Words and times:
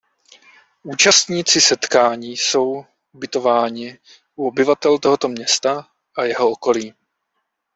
Účastníci 0.83 1.61
setkání 1.61 2.37
jsou 2.37 2.85
ubytováni 3.13 3.99
u 4.35 4.47
obyvatel 4.47 4.97
tohoto 4.99 5.27
města 5.27 5.87
a 6.17 6.23
jeho 6.23 6.51
okolí. 6.51 6.93